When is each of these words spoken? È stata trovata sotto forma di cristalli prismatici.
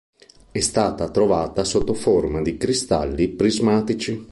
È 0.49 0.59
stata 0.59 1.09
trovata 1.11 1.63
sotto 1.63 1.93
forma 1.93 2.41
di 2.41 2.57
cristalli 2.57 3.27
prismatici. 3.29 4.19